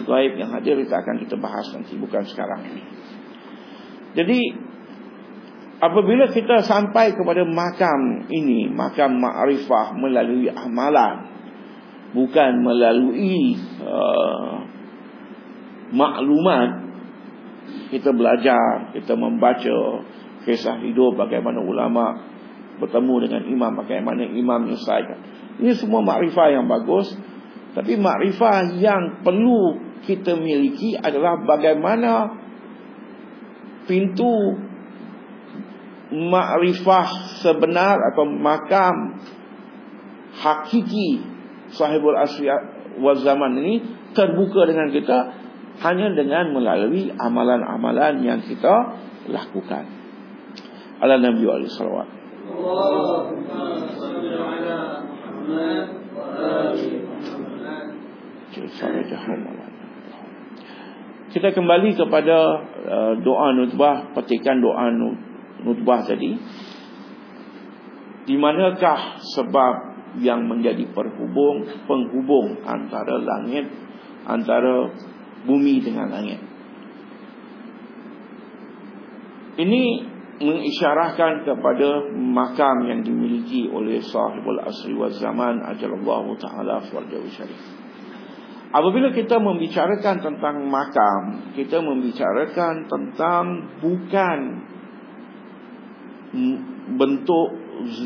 [0.06, 2.82] Gaib yang hadir kita akan kita bahas nanti bukan sekarang ini.
[4.16, 4.40] Jadi
[5.80, 11.28] apabila kita sampai kepada makam ini makam ma'rifah melalui amalan
[12.16, 14.64] bukan melalui uh,
[15.92, 16.86] maklumat
[17.90, 19.78] kita belajar, kita membaca
[20.46, 22.14] kisah hidup bagaimana ulama
[22.78, 25.18] bertemu dengan imam, bagaimana imam menyelesaikan.
[25.62, 27.10] Ini semua makrifah yang bagus.
[27.72, 32.32] Tapi makrifah yang perlu kita miliki adalah bagaimana
[33.84, 34.56] pintu
[36.16, 39.20] makrifah sebenar atau makam
[40.36, 41.20] hakiki
[41.76, 42.48] sahibul asri
[43.00, 43.74] wal zaman ini
[44.16, 45.18] terbuka dengan kita
[45.84, 48.96] hanya dengan melalui amalan-amalan yang kita
[49.28, 49.84] lakukan.
[51.04, 52.08] Ala Nabi alaihi salawat.
[61.36, 62.38] Kita kembali kepada
[62.88, 65.36] uh, doa nutbah, petikan doa nutbah
[66.07, 66.30] tadi.
[68.26, 69.74] Di manakah sebab
[70.18, 73.70] yang menjadi perhubung, penghubung antara langit,
[74.26, 74.90] antara
[75.46, 76.40] bumi dengan langit.
[79.57, 79.82] Ini
[80.36, 87.57] mengisyarahkan kepada makam yang dimiliki oleh sahibul asri wa zaman ajalallahu ta'ala farjahu syarif.
[88.68, 93.44] Apabila kita membicarakan tentang makam, kita membicarakan tentang
[93.80, 94.38] bukan
[96.97, 97.49] bentuk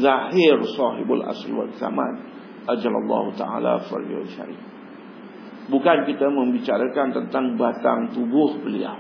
[0.01, 2.12] zahir sahibul asri wa zaman
[2.68, 4.61] ajalallahu ta'ala farjahu syarif.
[5.70, 8.99] Bukan kita membicarakan tentang batang tubuh beliau.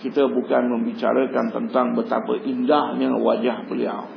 [0.00, 4.08] Kita bukan membicarakan tentang betapa indahnya wajah beliau.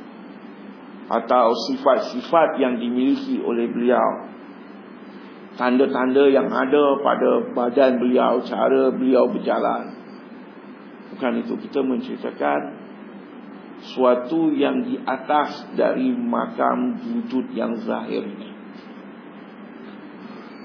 [1.08, 4.28] Atau sifat-sifat yang dimiliki oleh beliau.
[5.56, 9.96] Tanda-tanda yang ada pada badan beliau, cara beliau berjalan.
[11.16, 11.56] Bukan itu.
[11.68, 12.60] Kita menceritakan
[13.82, 18.50] suatu yang di atas dari makam wujud yang zahir ini.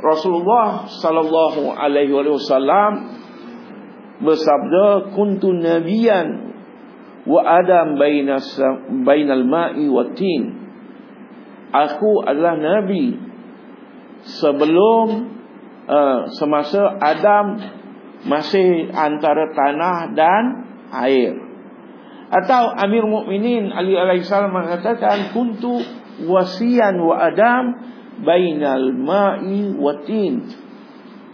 [0.04, 3.22] Rasulullah sallallahu alaihi wasallam
[4.20, 6.28] bersabda kuntu nabiyan
[7.24, 8.36] wa adam baina
[9.08, 10.60] bainal ma'i wa tin
[11.72, 13.16] aku adalah nabi
[14.28, 15.34] sebelum
[15.88, 17.60] uh, semasa Adam
[18.24, 20.44] masih antara tanah dan
[20.96, 21.36] air
[22.32, 25.84] atau Amir Mukminin Ali alaihissalam mengatakan kuntu
[26.26, 27.64] wasian wa Adam
[28.22, 30.48] bainal ma'i watin.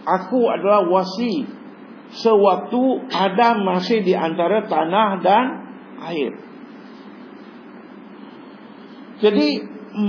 [0.04, 1.44] Aku adalah wasi
[2.10, 5.46] sewaktu Adam masih di antara tanah dan
[6.10, 6.32] air.
[9.20, 9.48] Jadi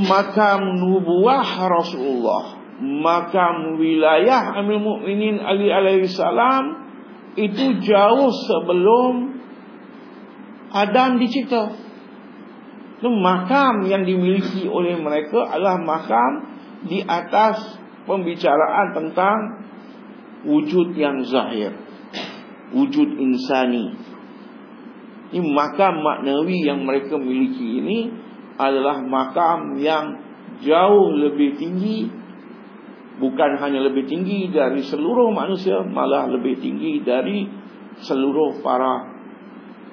[0.08, 6.88] makam nubuah Rasulullah, makam wilayah Amir Mukminin Ali alaihi salam
[7.36, 9.41] itu jauh sebelum
[10.72, 11.76] Adam dicipta.
[13.02, 16.32] Itu makam yang dimiliki oleh mereka adalah makam
[16.86, 19.38] di atas pembicaraan tentang
[20.46, 21.74] wujud yang zahir
[22.72, 23.94] wujud insani
[25.32, 28.00] ini makam maknawi yang mereka miliki ini
[28.60, 30.20] adalah makam yang
[30.64, 32.10] jauh lebih tinggi
[33.22, 37.48] bukan hanya lebih tinggi dari seluruh manusia malah lebih tinggi dari
[38.02, 39.21] seluruh para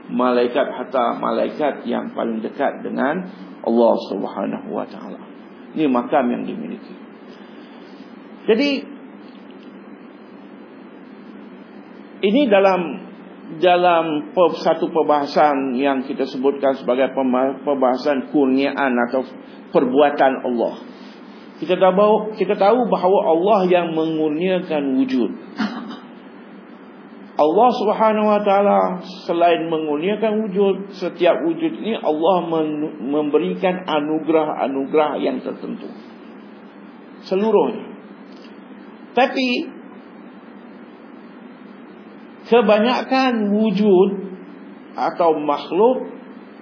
[0.08, 3.28] malaikat hatta malaikat yang paling dekat dengan
[3.64, 5.28] Allah Subhanahu wa taala
[5.76, 6.94] ini makam yang dimiliki.
[8.48, 8.70] Jadi
[12.24, 12.80] ini dalam
[13.60, 14.32] dalam
[14.64, 17.12] satu perbahasan yang kita sebutkan sebagai
[17.64, 19.24] perbahasan kurniaan atau
[19.72, 20.74] perbuatan Allah.
[21.58, 25.30] Kita tahu kita tahu bahawa Allah yang mengurniakan wujud.
[27.38, 32.50] Allah Subhanahu wa taala selain mengurniakan wujud, setiap wujud ini Allah
[32.98, 35.86] memberikan anugerah-anugerah yang tertentu.
[37.22, 37.94] Seluruhnya.
[39.14, 39.70] Tapi
[42.50, 44.10] kebanyakan wujud
[44.98, 46.10] atau makhluk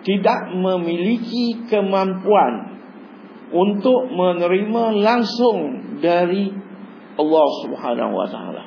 [0.05, 2.77] tidak memiliki kemampuan
[3.49, 5.59] untuk menerima langsung
[6.05, 6.53] dari
[7.17, 8.66] Allah Subhanahu wa taala.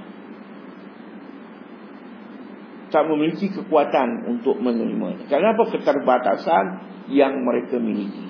[2.90, 5.30] Tak memiliki kekuatan untuk menerima.
[5.30, 6.66] Kenapa keterbatasan
[7.14, 8.30] yang mereka miliki?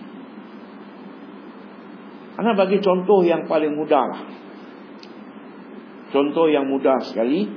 [2.39, 4.07] Ana bagi contoh yang paling mudah.
[6.11, 7.47] Contoh yang mudah sekali.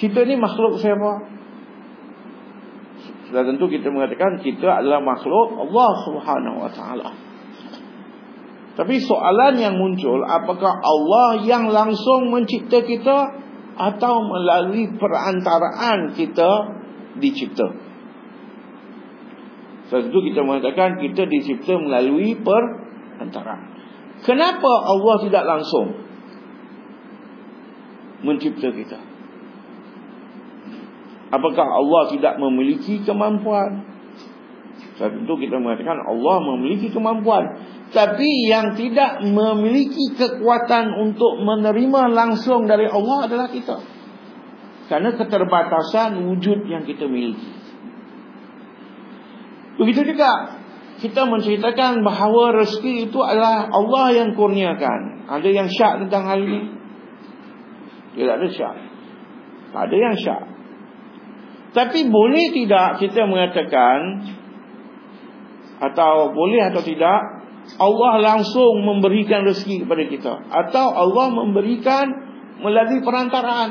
[0.00, 1.28] Kita ni makhluk siapa?
[3.28, 7.08] Sudah tentu kita mengatakan kita adalah makhluk Allah Subhanahu wa taala.
[8.80, 13.18] Tapi soalan yang muncul apakah Allah yang langsung mencipta kita
[13.80, 16.50] atau melalui perantaraan kita
[17.16, 17.66] dicipta?
[19.88, 23.74] Sebab itu kita mengatakan kita dicipta melalui perantaraan.
[24.22, 25.86] Kenapa Allah tidak langsung
[28.20, 28.98] mencipta kita?
[31.30, 33.86] Apakah Allah tidak memiliki kemampuan?
[34.98, 37.48] Sebab itu kita mengatakan Allah memiliki kemampuan.
[37.90, 43.82] Tapi yang tidak memiliki kekuatan untuk menerima langsung dari Allah adalah kita.
[44.86, 47.50] Karena keterbatasan wujud yang kita miliki.
[49.78, 50.60] Begitu juga
[51.02, 55.26] kita menceritakan bahawa rezeki itu adalah Allah yang kurniakan.
[55.26, 56.60] Ada yang syak tentang hal ini?
[58.14, 58.76] Tidak ada syak.
[59.72, 60.42] Tak ada yang syak.
[61.70, 63.98] Tapi boleh tidak kita mengatakan
[65.80, 67.39] atau boleh atau tidak
[67.80, 72.06] Allah langsung memberikan rezeki kepada kita atau Allah memberikan
[72.60, 73.70] melalui perantaraan.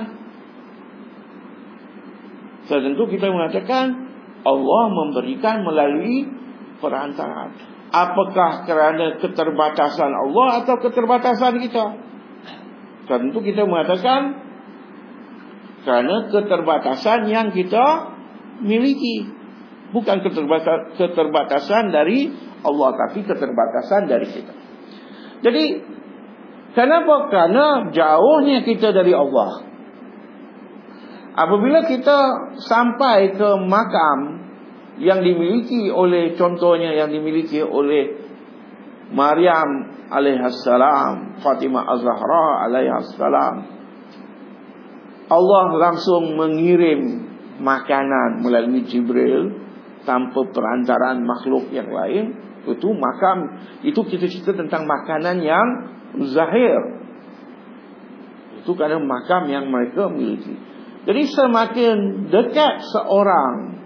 [2.69, 4.09] Tentu kita mengatakan
[4.45, 6.29] Allah memberikan melalui
[6.77, 7.51] perantaraan.
[7.89, 11.85] Apakah kerana keterbatasan Allah atau keterbatasan kita?
[13.09, 14.37] Tentu kita mengatakan
[15.81, 18.13] kerana keterbatasan yang kita
[18.61, 19.38] miliki.
[19.89, 20.21] Bukan
[20.95, 22.29] keterbatasan dari
[22.61, 24.53] Allah tapi keterbatasan dari kita.
[25.39, 25.65] Jadi
[26.77, 27.31] kenapa?
[27.31, 29.65] Karena jauhnya kita dari Allah.
[31.39, 32.19] Apabila kita
[32.59, 34.43] sampai ke makam
[34.99, 38.19] yang dimiliki oleh contohnya yang dimiliki oleh
[39.09, 43.55] Maryam alaihissalam, Fatimah az-Zahra alaihissalam.
[45.29, 47.29] Allah langsung mengirim
[47.61, 49.68] makanan melalui Jibril
[50.07, 53.37] tanpa perantaraan makhluk yang lain itu makam
[53.81, 55.67] itu kita cerita tentang makanan yang
[56.29, 56.81] zahir.
[58.61, 60.53] Itu kerana makam yang mereka miliki.
[61.07, 61.95] Jadi semakin
[62.27, 63.79] dekat seorang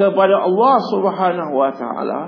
[0.00, 2.20] kepada Allah Subhanahu wa taala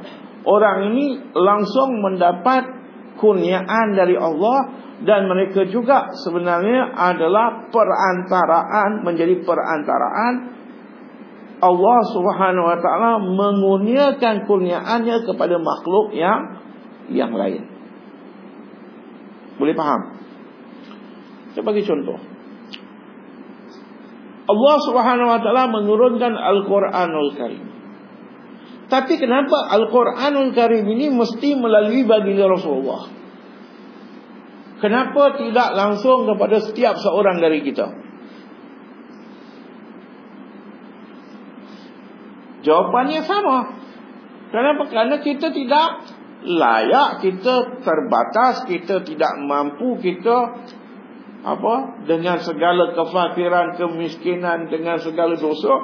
[0.45, 2.69] orang ini langsung mendapat
[3.17, 10.62] kurniaan dari Allah dan mereka juga sebenarnya adalah perantaraan menjadi perantaraan
[11.63, 16.59] Allah Subhanahu wa taala mengurniakan kurniaannya kepada makhluk yang
[17.07, 17.71] yang lain.
[19.63, 20.19] Boleh faham?
[21.55, 22.19] Saya bagi contoh.
[24.43, 27.65] Allah Subhanahu wa taala menurunkan Al-Qur'anul Karim.
[28.91, 33.07] Tapi kenapa Al-Qur'anul Karim ini mesti melalui baginda Rasulullah?
[34.83, 37.87] Kenapa tidak langsung kepada setiap seorang dari kita?
[42.63, 43.57] Jawapannya sama.
[44.55, 44.83] Kenapa?
[44.87, 45.89] Kerana kita tidak
[46.43, 50.37] layak, kita terbatas, kita tidak mampu, kita
[51.43, 55.75] apa dengan segala kefakiran, kemiskinan, dengan segala dosa,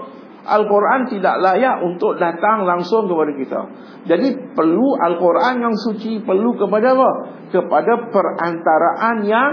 [0.49, 3.61] Al-Quran tidak layak untuk datang langsung kepada kita.
[4.07, 7.11] Jadi perlu Al-Quran yang suci, perlu kepada apa?
[7.51, 9.53] Kepada perantaraan yang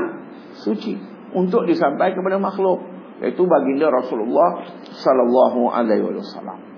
[0.61, 0.95] suci
[1.33, 2.79] untuk disampaikan kepada makhluk,
[3.19, 4.63] yaitu baginda Rasulullah
[4.93, 6.74] sallallahu alaihi wasallam.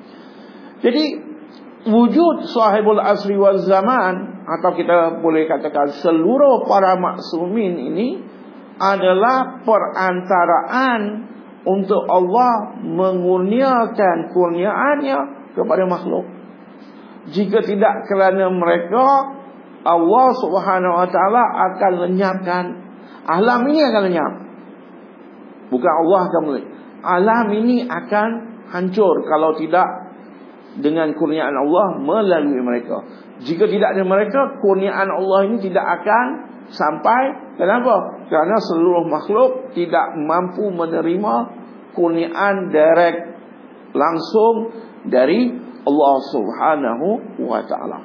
[0.81, 1.05] Jadi
[1.87, 8.07] wujud sahibul asri wal zaman atau kita boleh katakan seluruh para maksumin ini
[8.77, 11.01] adalah perantaraan
[11.65, 15.17] untuk Allah mengurniakan kurniaannya
[15.57, 16.25] kepada makhluk.
[17.27, 19.05] Jika tidak kerana mereka
[19.83, 22.65] Allah Subhanahu wa taala akan lenyapkan
[23.27, 24.33] alam ini akan lenyap.
[25.67, 26.71] Bukan Allah akan lenyap.
[27.03, 28.29] Alam ini akan
[28.71, 30.06] hancur kalau tidak
[30.77, 33.01] dengan kurniaan Allah melalui mereka.
[33.41, 36.25] Jika tidak ada mereka, kurniaan Allah ini tidak akan
[36.69, 37.53] sampai.
[37.57, 38.25] Kenapa?
[38.29, 41.33] Kerana seluruh makhluk tidak mampu menerima
[41.97, 43.19] kurniaan direct
[43.97, 44.69] langsung
[45.09, 45.49] dari
[45.87, 47.07] Allah Subhanahu
[47.47, 47.97] wa taala.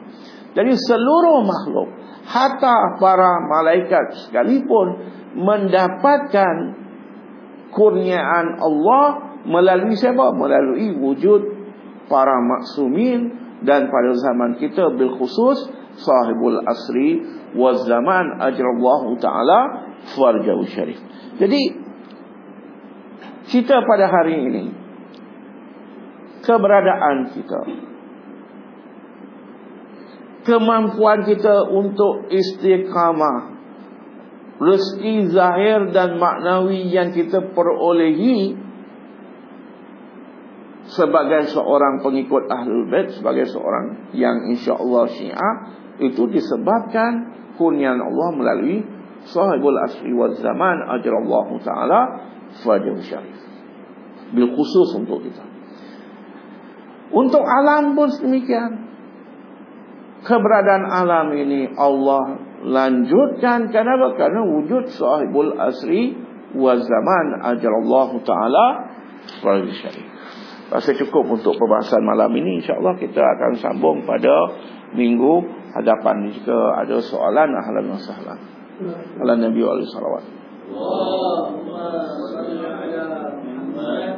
[0.52, 1.88] Jadi seluruh makhluk,
[2.28, 4.86] hatta para malaikat sekalipun
[5.36, 6.76] mendapatkan
[7.72, 10.30] kurniaan Allah melalui siapa?
[10.36, 11.40] Melalui wujud
[12.12, 13.32] para maksumin
[13.64, 15.64] dan pada zaman kita bil khusus
[15.96, 17.24] sahibul asri
[17.56, 21.00] wa zaman ajrallahu taala farjau syarif.
[21.40, 21.62] Jadi
[23.48, 24.64] kita pada hari ini
[26.44, 27.60] keberadaan kita
[30.42, 33.54] kemampuan kita untuk istiqamah
[34.62, 38.54] rezeki zahir dan maknawi yang kita perolehi
[40.90, 45.54] sebagai seorang pengikut Ahlul Bait sebagai seorang yang insya-Allah Syiah
[46.02, 48.82] itu disebabkan kurnian Allah melalui
[49.30, 52.00] sahibul asri wal zaman ajrallahu taala
[52.66, 53.38] fajr syarif.
[54.34, 55.44] Bil khusus untuk kita.
[57.12, 58.88] Untuk alam pun demikian
[60.24, 64.16] keberadaan alam ini Allah lanjutkan kenapa?
[64.18, 66.16] Kerana wujud sahibul asri
[66.58, 68.66] wal zaman ajrallahu taala
[69.44, 70.11] fajr syarif
[70.72, 74.32] Rasa cukup untuk perbahasan malam ini InsyaAllah kita akan sambung pada
[74.96, 75.44] Minggu
[75.76, 76.32] hadapan.
[76.32, 78.40] Jika ada soalan Ahlan wa sahlan.
[79.20, 80.24] Ahlan Nabi wa alaihi salawat.
[80.72, 84.16] Allahumma salli ala Muhammad.